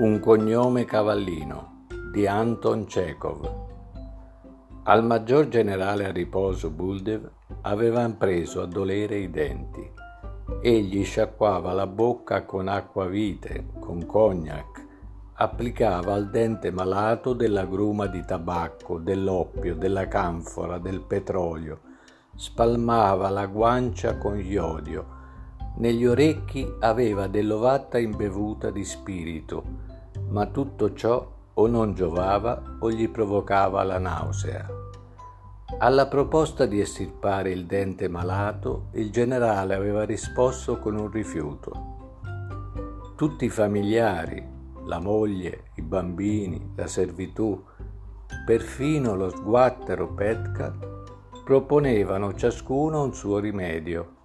Un 0.00 0.20
cognome 0.20 0.84
cavallino 0.84 1.86
di 2.12 2.24
Anton 2.24 2.84
Chekhov. 2.84 3.66
Al 4.84 5.04
maggior 5.04 5.48
generale 5.48 6.06
a 6.06 6.12
riposo 6.12 6.70
Buldev 6.70 7.28
aveva 7.62 8.08
preso 8.10 8.62
a 8.62 8.66
dolere 8.66 9.18
i 9.18 9.28
denti. 9.28 9.90
Egli 10.62 11.02
sciacquava 11.02 11.72
la 11.72 11.88
bocca 11.88 12.44
con 12.44 12.68
acquavite, 12.68 13.70
con 13.80 14.06
cognac, 14.06 14.86
applicava 15.32 16.14
al 16.14 16.30
dente 16.30 16.70
malato 16.70 17.32
della 17.32 17.66
gruma 17.66 18.06
di 18.06 18.24
tabacco, 18.24 18.98
dell'oppio, 18.98 19.74
della 19.74 20.06
canfora, 20.06 20.78
del 20.78 21.00
petrolio, 21.00 21.80
spalmava 22.36 23.28
la 23.30 23.46
guancia 23.46 24.16
con 24.16 24.38
iodio, 24.38 25.16
negli 25.78 26.06
orecchi 26.06 26.66
aveva 26.80 27.26
dell'ovatta 27.28 27.98
imbevuta 27.98 28.70
di 28.70 28.84
spirito, 28.84 29.86
ma 30.28 30.46
tutto 30.46 30.94
ciò 30.94 31.36
o 31.54 31.66
non 31.66 31.94
giovava 31.94 32.76
o 32.78 32.90
gli 32.90 33.08
provocava 33.08 33.82
la 33.82 33.98
nausea. 33.98 34.66
Alla 35.78 36.06
proposta 36.06 36.66
di 36.66 36.80
estirpare 36.80 37.50
il 37.50 37.66
dente 37.66 38.08
malato, 38.08 38.88
il 38.92 39.10
generale 39.10 39.74
aveva 39.74 40.04
risposto 40.04 40.78
con 40.78 40.96
un 40.96 41.10
rifiuto. 41.10 41.96
Tutti 43.16 43.44
i 43.44 43.50
familiari, 43.50 44.44
la 44.86 44.98
moglie, 44.98 45.70
i 45.74 45.82
bambini, 45.82 46.72
la 46.74 46.86
servitù, 46.86 47.62
perfino 48.44 49.14
lo 49.14 49.28
sguattero 49.28 50.14
Petka, 50.14 50.74
proponevano 51.44 52.34
ciascuno 52.34 53.02
un 53.02 53.14
suo 53.14 53.38
rimedio. 53.38 54.16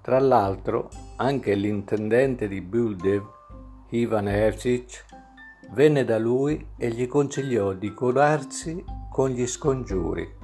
Tra 0.00 0.18
l'altro, 0.18 0.88
anche 1.16 1.54
l'intendente 1.54 2.48
di 2.48 2.60
Buldev 2.60 3.35
Ivan 3.96 4.28
Evcic 4.28 5.04
venne 5.70 6.04
da 6.04 6.18
lui 6.18 6.72
e 6.76 6.90
gli 6.90 7.06
consigliò 7.06 7.72
di 7.72 7.94
curarsi 7.94 8.84
con 9.10 9.30
gli 9.30 9.46
scongiuri. 9.46 10.34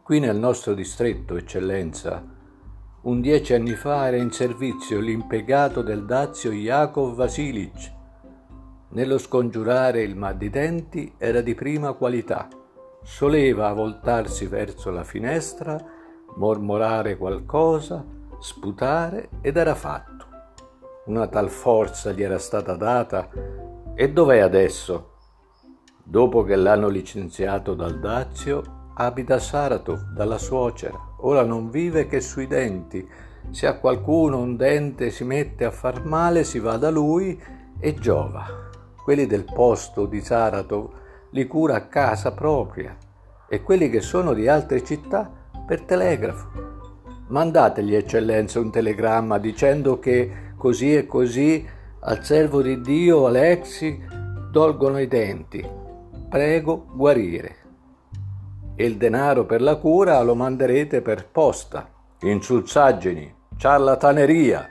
Qui 0.00 0.20
nel 0.20 0.36
nostro 0.36 0.74
distretto, 0.74 1.34
eccellenza, 1.36 2.24
un 3.02 3.20
dieci 3.20 3.52
anni 3.52 3.74
fa 3.74 4.06
era 4.06 4.16
in 4.16 4.30
servizio 4.30 5.00
l'impiegato 5.00 5.82
del 5.82 6.04
dazio 6.06 6.52
Jakov 6.52 7.16
Vasilic. 7.16 7.92
Nello 8.90 9.18
scongiurare 9.18 10.02
il 10.02 10.16
mal 10.16 10.36
di 10.36 10.50
denti 10.50 11.12
era 11.18 11.40
di 11.40 11.54
prima 11.54 11.94
qualità. 11.94 12.48
Soleva 13.02 13.72
voltarsi 13.72 14.46
verso 14.46 14.90
la 14.90 15.04
finestra, 15.04 15.82
mormorare 16.36 17.16
qualcosa, 17.16 18.06
sputare 18.38 19.30
ed 19.40 19.56
era 19.56 19.74
fatto 19.74 20.13
una 21.06 21.26
tal 21.26 21.50
forza 21.50 22.12
gli 22.12 22.22
era 22.22 22.38
stata 22.38 22.76
data 22.76 23.28
e 23.94 24.10
dov'è 24.10 24.38
adesso? 24.38 25.12
Dopo 26.02 26.44
che 26.44 26.56
l'hanno 26.56 26.88
licenziato 26.88 27.74
dal 27.74 27.98
Dazio, 27.98 28.90
abita 28.94 29.38
Saratov 29.38 30.12
dalla 30.12 30.38
suocera. 30.38 30.98
Ora 31.20 31.42
non 31.44 31.68
vive 31.68 32.06
che 32.06 32.20
sui 32.20 32.46
denti. 32.46 33.06
Se 33.50 33.66
a 33.66 33.78
qualcuno 33.78 34.38
un 34.38 34.56
dente 34.56 35.10
si 35.10 35.24
mette 35.24 35.64
a 35.64 35.70
far 35.70 36.04
male, 36.04 36.44
si 36.44 36.58
va 36.58 36.76
da 36.76 36.90
lui 36.90 37.38
e 37.78 37.94
giova. 37.94 38.70
Quelli 39.02 39.26
del 39.26 39.44
posto 39.44 40.06
di 40.06 40.22
Saratov 40.22 40.90
li 41.30 41.46
cura 41.46 41.76
a 41.76 41.86
casa 41.86 42.32
propria 42.32 42.96
e 43.46 43.62
quelli 43.62 43.90
che 43.90 44.00
sono 44.00 44.32
di 44.32 44.48
altre 44.48 44.82
città 44.82 45.30
per 45.66 45.82
telegrafo. 45.82 46.72
Mandategli, 47.28 47.94
eccellenza, 47.94 48.60
un 48.60 48.70
telegramma 48.70 49.38
dicendo 49.38 49.98
che 49.98 50.43
così 50.64 50.96
e 50.96 51.04
così 51.04 51.68
al 52.00 52.24
servo 52.24 52.62
di 52.62 52.80
Dio 52.80 53.26
Alexi 53.26 54.02
dolgono 54.50 54.98
i 54.98 55.06
denti. 55.06 55.62
Prego 56.30 56.86
guarire. 56.94 57.56
E 58.74 58.86
il 58.86 58.96
denaro 58.96 59.44
per 59.44 59.60
la 59.60 59.76
cura 59.76 60.22
lo 60.22 60.34
manderete 60.34 61.02
per 61.02 61.28
posta. 61.30 61.86
Insulsaggini, 62.20 63.30
ciarlataneria. 63.58 64.66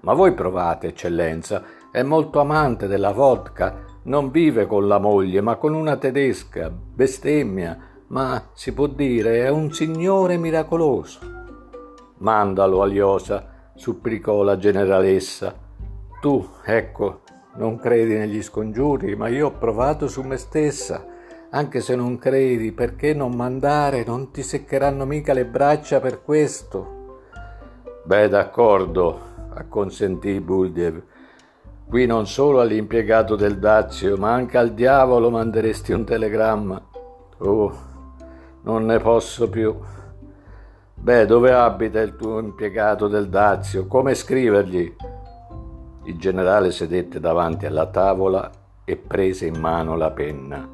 Ma 0.00 0.14
voi 0.14 0.32
provate, 0.32 0.86
eccellenza, 0.86 1.62
è 1.90 2.02
molto 2.02 2.40
amante 2.40 2.86
della 2.86 3.12
vodka, 3.12 3.84
non 4.04 4.30
vive 4.30 4.66
con 4.66 4.88
la 4.88 4.98
moglie, 4.98 5.42
ma 5.42 5.56
con 5.56 5.74
una 5.74 5.96
tedesca, 5.96 6.70
bestemmia, 6.70 7.76
ma 8.06 8.48
si 8.54 8.72
può 8.72 8.86
dire 8.86 9.44
è 9.44 9.50
un 9.50 9.72
signore 9.72 10.38
miracoloso. 10.38 11.18
Mandalo, 12.16 12.80
Aliosa, 12.80 13.51
supplicò 13.74 14.42
la 14.42 14.56
generalessa. 14.56 15.54
Tu, 16.20 16.48
ecco, 16.64 17.20
non 17.56 17.78
credi 17.78 18.16
negli 18.16 18.42
scongiuri, 18.42 19.16
ma 19.16 19.28
io 19.28 19.48
ho 19.48 19.52
provato 19.52 20.08
su 20.08 20.22
me 20.22 20.36
stessa. 20.36 21.06
Anche 21.50 21.80
se 21.80 21.94
non 21.94 22.18
credi, 22.18 22.72
perché 22.72 23.12
non 23.12 23.34
mandare? 23.34 24.04
Non 24.04 24.30
ti 24.30 24.42
seccheranno 24.42 25.04
mica 25.04 25.32
le 25.32 25.44
braccia 25.44 26.00
per 26.00 26.22
questo. 26.22 27.00
Beh, 28.04 28.28
d'accordo, 28.28 29.20
acconsentì 29.54 30.40
Buldiev. 30.40 31.02
Qui 31.86 32.06
non 32.06 32.26
solo 32.26 32.60
all'impiegato 32.60 33.36
del 33.36 33.58
Dazio, 33.58 34.16
ma 34.16 34.32
anche 34.32 34.56
al 34.56 34.72
diavolo 34.72 35.28
manderesti 35.28 35.92
un 35.92 36.04
telegramma. 36.04 36.82
Oh, 37.38 37.72
non 38.62 38.86
ne 38.86 38.98
posso 38.98 39.50
più. 39.50 39.76
Beh, 41.02 41.26
dove 41.26 41.52
abita 41.52 41.98
il 41.98 42.14
tuo 42.14 42.38
impiegato 42.38 43.08
del 43.08 43.28
Dazio? 43.28 43.88
Come 43.88 44.14
scrivergli? 44.14 44.94
Il 46.04 46.16
generale 46.16 46.70
sedette 46.70 47.18
davanti 47.18 47.66
alla 47.66 47.88
tavola 47.88 48.48
e 48.84 48.96
prese 48.96 49.46
in 49.46 49.58
mano 49.58 49.96
la 49.96 50.12
penna. 50.12 50.64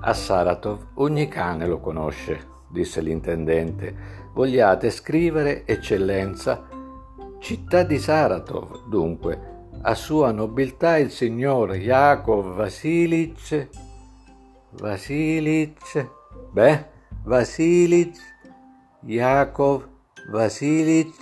A 0.00 0.12
Saratov 0.14 0.90
ogni 0.94 1.26
cane 1.26 1.66
lo 1.66 1.80
conosce, 1.80 2.46
disse 2.68 3.00
l'intendente. 3.00 3.92
Vogliate 4.32 4.90
scrivere, 4.90 5.66
eccellenza, 5.66 6.68
città 7.40 7.82
di 7.82 7.98
Saratov, 7.98 8.88
dunque, 8.88 9.66
a 9.82 9.94
sua 9.96 10.30
nobiltà 10.30 10.98
il 10.98 11.10
signor 11.10 11.74
Yakov 11.74 12.54
Vasilic. 12.54 13.70
Vasilic? 14.70 16.08
Beh, 16.52 16.86
Vasilic 17.24 18.38
Yakov 19.02 19.86
Vasilic 20.30 21.14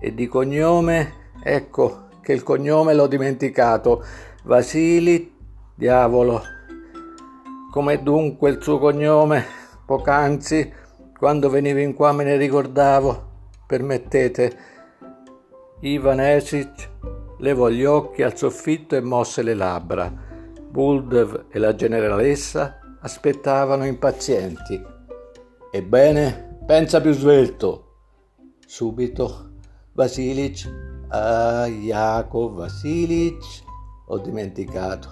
e 0.00 0.14
di 0.14 0.26
cognome, 0.26 1.12
ecco 1.42 2.08
che 2.22 2.32
il 2.32 2.42
cognome 2.42 2.94
l'ho 2.94 3.06
dimenticato, 3.06 4.04
Vasili, 4.44 5.34
diavolo. 5.74 6.42
Come 7.70 8.02
dunque 8.02 8.50
il 8.50 8.62
suo 8.62 8.78
cognome? 8.78 9.44
Poc'anzi, 9.84 10.72
quando 11.16 11.48
venivo 11.50 11.78
in 11.78 11.94
qua 11.94 12.12
me 12.12 12.24
ne 12.24 12.36
ricordavo. 12.36 13.30
Permettete. 13.66 14.58
Ivan 15.80 16.20
Esic 16.20 16.90
levò 17.38 17.68
gli 17.68 17.84
occhi 17.84 18.22
al 18.22 18.36
soffitto 18.36 18.96
e 18.96 19.00
mosse 19.00 19.42
le 19.42 19.54
labbra. 19.54 20.12
Buldev 20.70 21.46
e 21.50 21.58
la 21.58 21.74
generalessa 21.74 22.78
aspettavano 23.00 23.84
impazienti. 23.84 24.80
Ebbene, 25.70 26.51
Pensa 26.64 27.00
più 27.00 27.12
svelto. 27.12 27.88
Subito 28.64 29.50
Vasilic, 29.94 31.04
ah, 31.08 31.66
Jacob 31.66 32.54
Vasilic, 32.54 33.64
ho 34.06 34.18
dimenticato. 34.18 35.08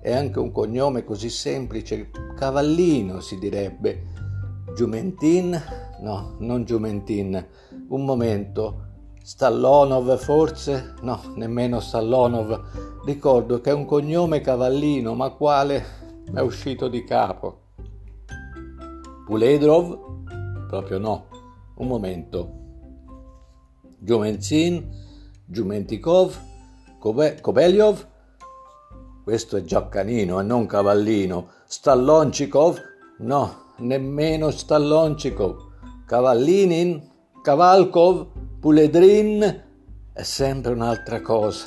È 0.00 0.14
anche 0.14 0.38
un 0.38 0.52
cognome 0.52 1.02
così 1.02 1.28
semplice, 1.28 2.10
cavallino 2.36 3.18
si 3.18 3.36
direbbe. 3.36 4.04
Giumentin? 4.76 5.60
No, 6.00 6.36
non 6.38 6.64
Giumentin. 6.64 7.44
Un 7.88 8.04
momento. 8.04 8.84
Stallonov 9.20 10.16
forse? 10.18 10.94
No, 11.02 11.20
nemmeno 11.34 11.80
Stallonov. 11.80 13.02
Ricordo 13.04 13.60
che 13.60 13.70
è 13.70 13.74
un 13.74 13.84
cognome 13.84 14.40
cavallino, 14.40 15.14
ma 15.14 15.30
quale 15.30 15.84
è 16.32 16.38
uscito 16.38 16.86
di 16.86 17.02
capo. 17.02 17.64
Puledrov? 19.26 19.98
Proprio 20.68 20.98
no. 20.98 21.26
Un 21.74 21.88
momento. 21.88 22.50
Giumensin, 23.98 24.88
Giumentikov, 25.44 26.38
Kobelyov? 27.00 28.06
Questo 29.24 29.56
è 29.56 29.62
Giaccanino 29.62 30.38
e 30.38 30.44
non 30.44 30.66
Cavallino. 30.66 31.48
Stalloncikov? 31.66 32.80
No, 33.18 33.72
nemmeno 33.78 34.52
Stalloncikov. 34.52 35.56
Cavallinin? 36.06 37.02
Cavalkov? 37.42 38.28
Puledrin? 38.60 39.64
È 40.12 40.22
sempre 40.22 40.72
un'altra 40.72 41.20
cosa. 41.20 41.66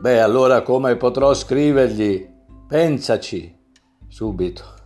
Beh, 0.00 0.20
allora 0.20 0.62
come 0.62 0.96
potrò 0.96 1.32
scrivergli? 1.32 2.28
Pensaci 2.66 3.56
subito. 4.08 4.81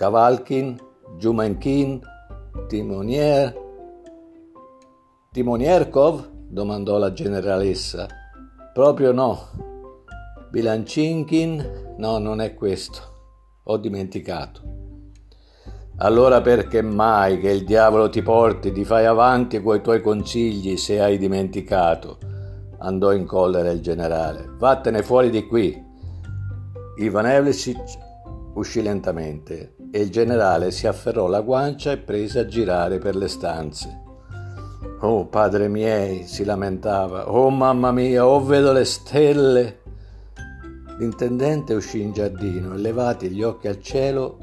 Kavalkin, 0.00 0.80
Jumenkin, 1.18 2.00
Timonier, 2.68 3.54
Timonierkov, 5.30 6.26
domandò 6.48 6.96
la 6.96 7.12
generalessa. 7.12 8.06
Proprio 8.72 9.12
no. 9.12 9.38
Bilanchinkin? 10.50 11.96
No, 11.98 12.16
non 12.16 12.40
è 12.40 12.54
questo. 12.54 12.98
Ho 13.64 13.76
dimenticato. 13.76 14.62
Allora 15.98 16.40
perché 16.40 16.80
mai 16.80 17.38
che 17.38 17.50
il 17.50 17.66
diavolo 17.66 18.08
ti 18.08 18.22
porti, 18.22 18.72
ti 18.72 18.86
fai 18.86 19.04
avanti 19.04 19.60
coi 19.60 19.82
tuoi 19.82 20.00
consigli 20.00 20.78
se 20.78 20.98
hai 20.98 21.18
dimenticato? 21.18 22.16
Andò 22.78 23.12
in 23.12 23.26
collera 23.26 23.70
il 23.70 23.82
generale. 23.82 24.46
Vattene 24.56 25.02
fuori 25.02 25.28
di 25.28 25.46
qui. 25.46 25.78
Ivan 26.96 27.26
Evlicic 27.26 27.98
uscì 28.54 28.80
lentamente 28.80 29.74
e 29.90 30.00
il 30.00 30.10
generale 30.10 30.70
si 30.70 30.86
afferrò 30.86 31.26
la 31.26 31.40
guancia 31.40 31.92
e 31.92 31.98
prese 31.98 32.38
a 32.40 32.46
girare 32.46 32.98
per 32.98 33.16
le 33.16 33.28
stanze. 33.28 34.02
Oh, 35.00 35.26
padre 35.26 35.68
miei, 35.68 36.26
si 36.26 36.44
lamentava. 36.44 37.30
Oh, 37.30 37.48
mamma 37.50 37.90
mia, 37.90 38.26
oh, 38.26 38.44
vedo 38.44 38.72
le 38.72 38.84
stelle. 38.84 39.80
L'intendente 40.98 41.72
uscì 41.72 42.02
in 42.02 42.12
giardino 42.12 42.74
e, 42.74 42.76
levati 42.76 43.30
gli 43.30 43.42
occhi 43.42 43.68
al 43.68 43.80
cielo, 43.80 44.38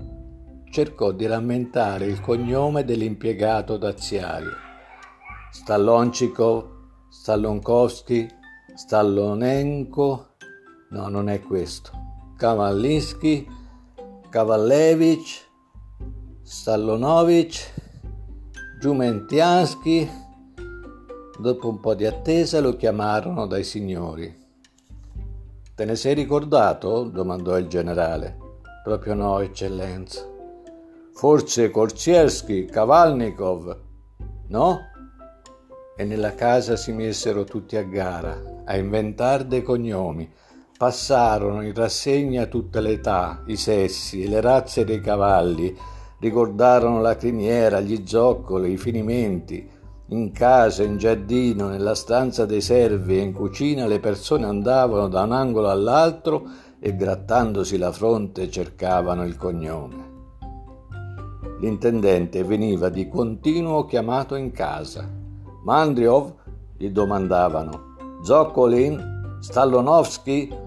cercò 0.71 1.11
di 1.11 1.27
rammentare 1.27 2.05
il 2.05 2.19
cognome 2.21 2.83
dell'impiegato 2.83 3.77
daziario. 3.77 4.53
Stalloncikov, 5.51 6.65
Stallonkowski, 7.09 8.27
Stallonenko, 8.73 10.27
no, 10.89 11.07
non 11.07 11.29
è 11.29 11.39
questo. 11.41 11.91
Kavallinsky, 12.35 13.47
Kavallevich, 14.29 15.47
Stallonovic, 16.43 17.73
Giumentiansky. 18.79 20.09
Dopo 21.39 21.69
un 21.69 21.79
po' 21.79 21.93
di 21.93 22.05
attesa 22.05 22.59
lo 22.59 22.75
chiamarono 22.75 23.47
dai 23.47 23.63
signori. 23.63 24.45
Te 25.73 25.85
ne 25.85 25.95
sei 25.95 26.13
ricordato? 26.13 27.03
domandò 27.03 27.57
il 27.57 27.67
generale. 27.67 28.37
Proprio 28.83 29.13
no, 29.13 29.39
eccellenza. 29.39 30.27
Forse 31.13 31.71
Korzierski, 31.71 32.65
Kavalnikov, 32.65 33.79
no? 34.47 34.79
E 35.95 36.03
nella 36.03 36.35
casa 36.35 36.75
si 36.75 36.91
misero 36.91 37.45
tutti 37.45 37.77
a 37.77 37.83
gara, 37.83 38.63
a 38.65 38.75
inventar 38.75 39.45
dei 39.45 39.63
cognomi, 39.63 40.29
Passarono 40.77 41.63
in 41.63 41.73
rassegna 41.73 42.45
tutte 42.45 42.81
le 42.81 42.91
età, 42.91 43.41
i 43.47 43.55
sessi 43.55 44.27
le 44.27 44.41
razze 44.41 44.85
dei 44.85 45.01
cavalli, 45.01 45.75
ricordarono 46.19 47.01
la 47.01 47.15
criniera, 47.15 47.79
gli 47.79 48.03
zoccoli, 48.05 48.73
i 48.73 48.77
finimenti. 48.77 49.67
In 50.09 50.31
casa, 50.31 50.83
in 50.83 50.97
giardino, 50.97 51.67
nella 51.67 51.95
stanza 51.95 52.45
dei 52.45 52.61
servi 52.61 53.17
e 53.17 53.21
in 53.21 53.33
cucina 53.33 53.87
le 53.87 53.99
persone 53.99 54.45
andavano 54.45 55.07
da 55.07 55.23
un 55.23 55.31
angolo 55.31 55.71
all'altro 55.71 56.43
e 56.79 56.95
grattandosi 56.95 57.79
la 57.79 57.91
fronte 57.91 58.47
cercavano 58.51 59.25
il 59.25 59.35
cognome. 59.35 60.05
L'intendente 61.59 62.43
veniva 62.43 62.89
di 62.89 63.07
continuo 63.07 63.85
chiamato 63.85 64.35
in 64.35 64.51
casa. 64.51 65.09
Mandriov 65.63 66.35
gli 66.77 66.89
domandavano 66.91 67.95
Zoccolin, 68.21 69.39
Stallonovsky, 69.39 70.65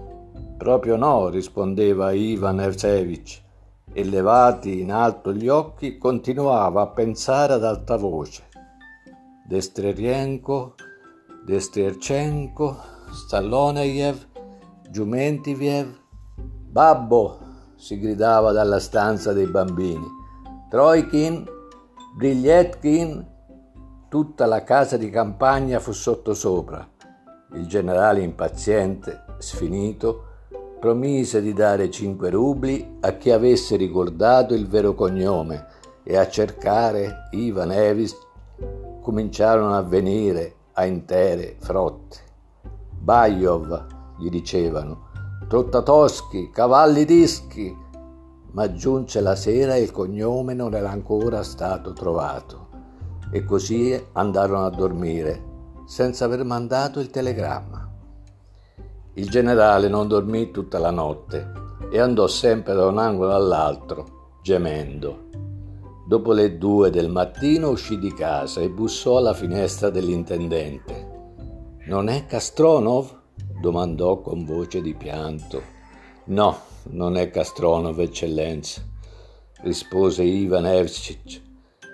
Proprio 0.61 0.95
no, 0.95 1.29
rispondeva 1.29 2.11
Ivan 2.11 2.59
Evsevich 2.59 3.41
e 3.91 4.03
levati 4.03 4.79
in 4.81 4.91
alto 4.91 5.33
gli 5.33 5.47
occhi 5.47 5.97
continuava 5.97 6.83
a 6.83 6.87
pensare 6.87 7.53
ad 7.53 7.63
alta 7.63 7.95
voce. 7.95 8.43
Destrerienko, 9.47 10.75
Destrierchenko, 11.43 12.77
Stalloneyev, 13.11 14.23
Giumentiviev. 14.87 15.97
Babbo! 16.69 17.39
si 17.75 17.97
gridava 17.97 18.51
dalla 18.51 18.79
stanza 18.79 19.33
dei 19.33 19.47
bambini. 19.47 20.05
Troikin, 20.69 21.43
Briglietkin, 22.15 23.27
tutta 24.09 24.45
la 24.45 24.63
casa 24.63 24.95
di 24.97 25.09
campagna 25.09 25.79
fu 25.79 25.91
sottosopra. 25.91 26.87
Il 27.53 27.65
generale 27.65 28.21
impaziente, 28.21 29.25
sfinito, 29.39 30.25
promise 30.81 31.43
di 31.43 31.53
dare 31.53 31.91
cinque 31.91 32.31
rubli 32.31 32.97
a 33.01 33.11
chi 33.11 33.29
avesse 33.29 33.75
ricordato 33.75 34.55
il 34.55 34.67
vero 34.67 34.95
cognome 34.95 35.67
e 36.01 36.17
a 36.17 36.27
cercare 36.27 37.27
Ivan 37.33 37.71
Evis 37.71 38.17
cominciarono 38.99 39.75
a 39.75 39.83
venire 39.83 40.55
a 40.73 40.85
intere 40.85 41.57
frotte. 41.59 42.17
Bajov, 42.99 43.85
gli 44.17 44.29
dicevano, 44.29 45.09
Trottatoschi, 45.47 46.49
cavalli 46.49 47.05
dischi, 47.05 47.77
ma 48.53 48.73
giunse 48.73 49.21
la 49.21 49.35
sera 49.35 49.75
e 49.75 49.81
il 49.81 49.91
cognome 49.91 50.55
non 50.55 50.73
era 50.73 50.89
ancora 50.89 51.43
stato 51.43 51.93
trovato 51.93 52.69
e 53.29 53.45
così 53.45 54.03
andarono 54.13 54.65
a 54.65 54.71
dormire 54.71 55.43
senza 55.85 56.25
aver 56.25 56.43
mandato 56.43 56.99
il 56.99 57.11
telegramma. 57.11 57.80
Il 59.15 59.29
generale 59.29 59.89
non 59.89 60.07
dormì 60.07 60.51
tutta 60.51 60.79
la 60.79 60.89
notte 60.89 61.51
e 61.91 61.99
andò 61.99 62.27
sempre 62.27 62.73
da 62.73 62.85
un 62.85 62.97
angolo 62.97 63.33
all'altro, 63.33 64.37
gemendo. 64.41 65.27
Dopo 66.07 66.31
le 66.31 66.57
due 66.57 66.89
del 66.89 67.09
mattino 67.09 67.69
uscì 67.69 67.99
di 67.99 68.13
casa 68.13 68.61
e 68.61 68.69
bussò 68.69 69.17
alla 69.17 69.33
finestra 69.33 69.89
dell'intendente. 69.89 71.09
Non 71.87 72.07
è 72.07 72.25
Castronov? 72.25 73.19
domandò 73.59 74.21
con 74.21 74.45
voce 74.45 74.81
di 74.81 74.93
pianto. 74.95 75.61
No, 76.25 76.57
non 76.91 77.17
è 77.17 77.29
Castronov, 77.29 77.99
eccellenza, 77.99 78.81
rispose 79.61 80.23
Ivan 80.23 80.65
Evcic 80.65 81.41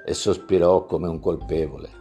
e 0.06 0.14
sospirò 0.14 0.86
come 0.86 1.08
un 1.08 1.20
colpevole 1.20 1.98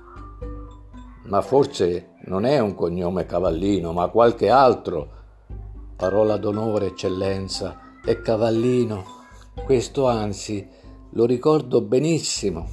ma 1.27 1.41
forse 1.41 2.15
non 2.25 2.45
è 2.45 2.59
un 2.59 2.75
cognome 2.75 3.27
cavallino, 3.27 3.93
ma 3.93 4.09
qualche 4.09 4.49
altro. 4.49 5.15
Parola 5.97 6.37
d'onore, 6.37 6.87
eccellenza, 6.87 7.81
è 8.05 8.21
cavallino. 8.21 9.05
Questo 9.65 10.07
anzi 10.07 10.69
lo 11.11 11.25
ricordo 11.25 11.81
benissimo. 11.81 12.69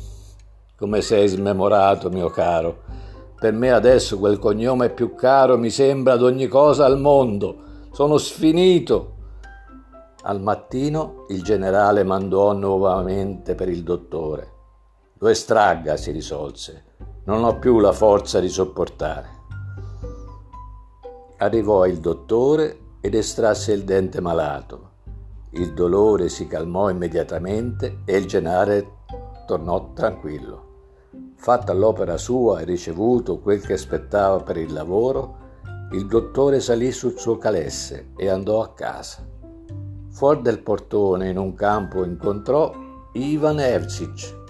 Come 0.76 1.02
sei 1.02 1.28
smemorato, 1.28 2.10
mio 2.10 2.30
caro. 2.30 2.82
Per 3.40 3.54
me 3.54 3.72
adesso 3.72 4.20
quel 4.20 4.40
cognome 4.40 4.90
più 4.90 5.16
caro 5.16 5.58
mi 5.58 5.70
sembra 5.70 6.14
ad 6.14 6.24
ogni 6.24 6.48
cosa 6.48 6.86
al 6.86 7.00
mondo. 7.00 7.62
Sono 7.92 8.18
sfinito. 8.18 9.12
Al 10.24 10.42
mattino 10.42 11.26
il 11.30 11.42
generale 11.42 12.04
mandò 12.04 12.54
nuovamente 12.54 13.56
per 13.56 13.70
il 13.70 13.84
dottore. 13.84 14.52
Lo 15.20 15.28
estragga, 15.28 15.98
si 15.98 16.12
risolse 16.12 17.13
non 17.26 17.44
ho 17.44 17.58
più 17.58 17.80
la 17.80 17.94
forza 17.94 18.40
di 18.40 18.50
sopportare. 18.50 19.30
Arrivò 21.38 21.86
il 21.86 22.00
dottore 22.00 22.80
ed 23.02 23.16
estrasse 23.16 23.72
il 23.72 23.84
dente 23.84 24.22
malato. 24.22 24.92
Il 25.52 25.74
dolore 25.74 26.30
si 26.30 26.48
calmò 26.48 26.90
immediatamente 26.90 28.00
e 28.06 28.18
il 28.18 28.26
generale 28.26 29.02
tornò 29.46 29.92
tranquillo. 29.94 30.72
Fatta 31.36 31.74
l'opera 31.74 32.18
sua 32.18 32.60
e 32.60 32.66
ricevuto 32.66 33.40
quel 33.40 33.62
che 33.62 33.74
aspettava 33.74 34.42
per 34.42 34.58
il 34.58 34.74
lavoro, 34.74 35.42
il 35.92 36.08
dottore 36.08 36.60
salì 36.60 36.92
sul 36.92 37.18
suo 37.20 37.38
calesse 37.38 38.12
e 38.16 38.30
andò 38.30 38.62
a 38.62 38.74
casa. 38.74 39.28
Fuori 40.10 40.42
del 40.42 40.62
portone 40.62 41.30
in 41.30 41.38
un 41.38 41.54
campo 41.54 42.04
incontrò 42.04 42.74
Ivan 43.14 43.60
Evcic, 43.60 44.43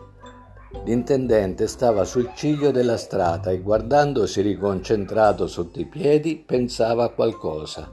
L'intendente 0.86 1.68
stava 1.68 2.03
sul 2.03 2.32
ciglio 2.36 2.72
della 2.72 2.98
strada 2.98 3.51
e 3.51 3.62
guardandosi 3.62 4.42
riconcentrato 4.42 5.48
sotto 5.48 5.80
i 5.80 5.86
piedi 5.86 6.36
pensava 6.36 7.06
a 7.06 7.10
qualcosa. 7.10 7.89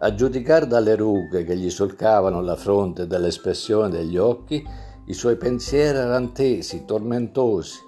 A 0.00 0.14
giudicare 0.14 0.66
dalle 0.66 0.94
rughe 0.94 1.44
che 1.44 1.56
gli 1.56 1.70
solcavano 1.70 2.42
la 2.42 2.54
fronte 2.54 3.02
e 3.02 3.06
dall'espressione 3.06 3.88
degli 3.88 4.18
occhi, 4.18 4.62
i 5.06 5.14
suoi 5.14 5.36
pensieri 5.36 5.98
erano 5.98 6.32
tesi, 6.32 6.84
tormentosi. 6.84 7.78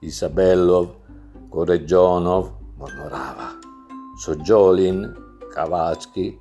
Isabellov, 0.00 0.94
Koregionov, 1.48 2.52
mormorava, 2.76 3.58
Soggiolin, 4.18 5.38
Kavatsky, 5.50 6.38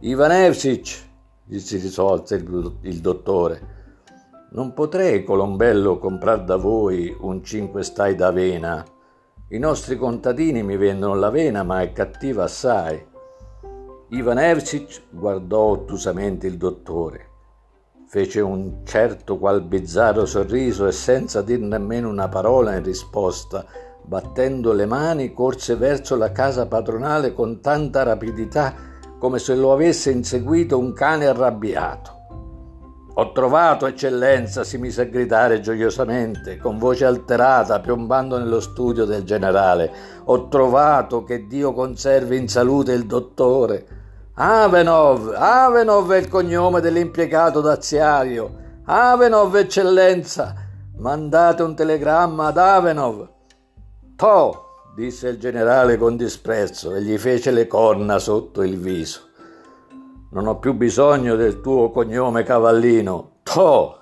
Ivanevsic, 0.00 1.08
gli 1.46 1.58
si 1.58 1.78
risolse 1.78 2.36
il, 2.36 2.76
il 2.82 3.00
dottore 3.00 3.78
non 4.52 4.72
potrei, 4.72 5.22
Colombello, 5.22 5.98
comprar 5.98 6.42
da 6.42 6.56
voi 6.56 7.16
un 7.20 7.44
cinque 7.44 7.84
stai 7.84 8.16
d'avena. 8.16 8.84
I 9.48 9.58
nostri 9.58 9.96
contadini 9.96 10.64
mi 10.64 10.76
vendono 10.76 11.14
l'avena, 11.14 11.62
ma 11.62 11.82
è 11.82 11.92
cattiva 11.92 12.44
assai. 12.44 13.06
Ivan 14.08 14.38
Evcic 14.38 15.02
guardò 15.10 15.66
ottusamente 15.66 16.48
il 16.48 16.56
dottore. 16.56 17.28
Fece 18.08 18.40
un 18.40 18.80
certo 18.84 19.38
qual 19.38 19.62
bizzarro 19.62 20.26
sorriso 20.26 20.88
e 20.88 20.92
senza 20.92 21.42
dir 21.42 21.60
nemmeno 21.60 22.08
una 22.08 22.28
parola 22.28 22.74
in 22.74 22.82
risposta 22.82 23.64
battendo 24.02 24.72
le 24.72 24.86
mani, 24.86 25.32
corse 25.32 25.76
verso 25.76 26.16
la 26.16 26.32
casa 26.32 26.66
padronale 26.66 27.32
con 27.32 27.60
tanta 27.60 28.02
rapidità 28.02 28.74
come 29.16 29.38
se 29.38 29.54
lo 29.54 29.72
avesse 29.72 30.10
inseguito 30.10 30.76
un 30.76 30.92
cane 30.92 31.26
arrabbiato. 31.26 32.19
Ho 33.14 33.32
trovato, 33.32 33.86
eccellenza, 33.86 34.62
si 34.62 34.78
mise 34.78 35.02
a 35.02 35.04
gridare 35.04 35.60
gioiosamente, 35.60 36.58
con 36.58 36.78
voce 36.78 37.04
alterata, 37.04 37.80
piombando 37.80 38.38
nello 38.38 38.60
studio 38.60 39.04
del 39.04 39.24
generale. 39.24 39.92
Ho 40.26 40.48
trovato, 40.48 41.24
che 41.24 41.46
Dio 41.48 41.72
conservi 41.72 42.36
in 42.36 42.48
salute 42.48 42.92
il 42.92 43.06
dottore. 43.06 43.86
Avenov, 44.34 45.34
Avenov 45.36 46.12
è 46.12 46.18
il 46.18 46.28
cognome 46.28 46.80
dell'impiegato 46.80 47.60
daziario. 47.60 48.78
Avenov, 48.84 49.56
eccellenza, 49.56 50.54
mandate 50.96 51.62
un 51.64 51.74
telegramma 51.74 52.46
ad 52.46 52.58
Avenov. 52.58 53.28
To, 54.14 54.64
disse 54.94 55.28
il 55.28 55.38
generale 55.38 55.98
con 55.98 56.16
disprezzo 56.16 56.94
e 56.94 57.02
gli 57.02 57.18
fece 57.18 57.50
le 57.50 57.66
corna 57.66 58.18
sotto 58.18 58.62
il 58.62 58.78
viso. 58.78 59.29
Non 60.32 60.46
ho 60.46 60.58
più 60.58 60.74
bisogno 60.74 61.34
del 61.34 61.60
tuo 61.60 61.90
cognome 61.90 62.44
cavallino. 62.44 63.38
To! 63.42 63.99